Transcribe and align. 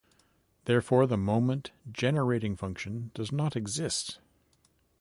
Therefore 0.65 1.05
the 1.05 1.15
moment 1.15 1.69
generating 1.91 2.55
function 2.55 3.11
does 3.13 3.31
not 3.31 3.55
exist. 3.55 4.17